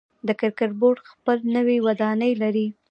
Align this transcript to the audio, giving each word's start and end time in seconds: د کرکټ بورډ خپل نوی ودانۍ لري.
د 0.27 0.29
کرکټ 0.39 0.71
بورډ 0.79 0.97
خپل 1.11 1.37
نوی 1.55 1.77
ودانۍ 1.85 2.33
لري. 2.41 2.67